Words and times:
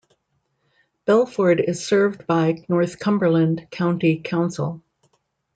Belford 1.05 1.59
is 1.59 1.85
served 1.85 2.25
by 2.25 2.65
Northumberland 2.67 3.67
County 3.69 4.19
Council. 4.19 4.81